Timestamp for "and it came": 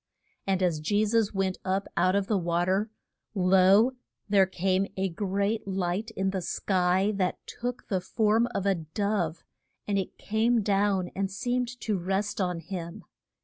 9.87-10.63